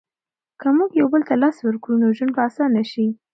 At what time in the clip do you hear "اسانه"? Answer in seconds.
2.47-2.83